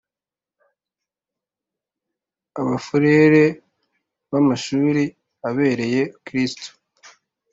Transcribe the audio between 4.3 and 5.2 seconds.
b Amashuri